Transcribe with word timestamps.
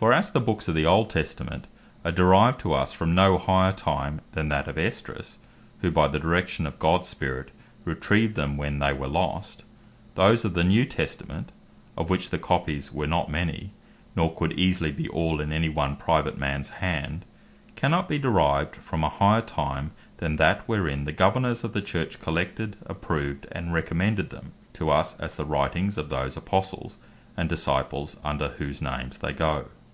For, 0.00 0.14
as 0.14 0.30
the 0.30 0.40
Bookes 0.40 0.66
of 0.66 0.74
the 0.74 0.86
Old 0.86 1.10
Testament 1.10 1.66
are 2.06 2.10
derived 2.10 2.58
to 2.60 2.72
us, 2.72 2.90
from 2.90 3.14
no 3.14 3.36
higher 3.36 3.70
time 3.70 4.22
then 4.32 4.48
that 4.48 4.66
of 4.66 4.78
Esdras, 4.78 5.36
who 5.82 5.90
by 5.90 6.08
the 6.08 6.18
direction 6.18 6.66
of 6.66 6.78
Gods 6.78 7.06
Spirit 7.06 7.50
retrived 7.84 8.34
them, 8.34 8.56
when 8.56 8.78
they 8.78 8.94
were 8.94 9.10
lost: 9.10 9.62
Those 10.14 10.42
of 10.46 10.54
the 10.54 10.64
New 10.64 10.86
Testament, 10.86 11.52
of 11.98 12.08
which 12.08 12.30
the 12.30 12.38
copies 12.38 12.90
were 12.90 13.06
not 13.06 13.30
many, 13.30 13.72
nor 14.16 14.34
could 14.34 14.54
easily 14.54 14.90
be 14.90 15.06
all 15.10 15.38
in 15.38 15.52
any 15.52 15.68
one 15.68 15.96
private 15.96 16.38
mans 16.38 16.70
hand, 16.80 17.26
cannot 17.76 18.08
bee 18.08 18.16
derived 18.16 18.76
from 18.76 19.04
a 19.04 19.10
higher 19.10 19.42
time, 19.42 19.90
that 20.16 20.38
that 20.38 20.66
wherein 20.66 21.04
the 21.04 21.12
Governours 21.12 21.62
of 21.62 21.74
the 21.74 21.82
Church 21.82 22.18
collected, 22.22 22.76
approved, 22.86 23.46
and 23.52 23.74
recommended 23.74 24.30
them 24.30 24.52
to 24.72 24.88
us, 24.88 25.20
as 25.20 25.34
the 25.34 25.44
writings 25.44 25.98
of 25.98 26.08
those 26.08 26.38
Apostles 26.38 26.96
and 27.36 27.50
Disciples; 27.50 28.16
under 28.24 28.48
whose 28.56 28.80
names 28.80 29.18
they 29.18 29.34
go. 29.34 29.66